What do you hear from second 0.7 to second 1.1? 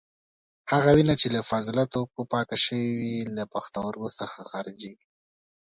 هغه